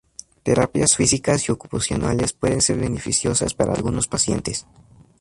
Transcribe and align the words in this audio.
Terapias 0.41 0.95
físicas 0.95 1.47
y 1.47 1.51
ocupacionales 1.51 2.33
pueden 2.33 2.61
ser 2.61 2.79
beneficiosas 2.79 3.53
para 3.53 3.73
algunos 3.75 4.07
pacientes. 4.07 4.65